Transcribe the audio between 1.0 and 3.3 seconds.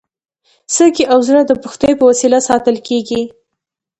او زړه د پښتیو په وسیله ساتل کېږي.